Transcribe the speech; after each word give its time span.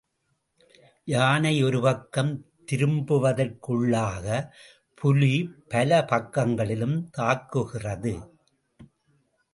யானை 1.05 1.63
ஒரு 1.63 1.81
பக்கம் 1.81 2.31
திரும்புவதற்குள்ளாகப் 2.71 4.49
புலி 4.95 5.35
பல 5.67 6.05
பக்கங்களிலும் 6.05 6.97
தாக்குகிறது. 7.17 8.15